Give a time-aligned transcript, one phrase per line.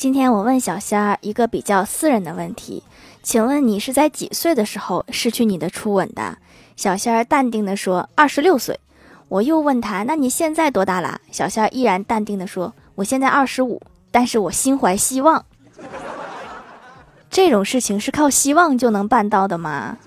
[0.00, 2.82] 今天我问小仙儿一个比较私人的问题，
[3.22, 6.38] 请问你是在几岁的时候失去你的初吻的？
[6.74, 8.80] 小仙儿淡定的说：“二十六岁。”
[9.28, 13.78] 我又问他：“那你现在多大了？”小仙儿依然淡定的说：“我现在二十五，
[14.10, 15.44] 但是我心怀希望。”
[17.28, 19.98] 这种事情是靠希望就能办到的吗？